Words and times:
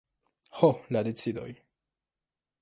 Ho, 0.59 0.69
la 0.97 1.03
decidoj! 1.09 1.47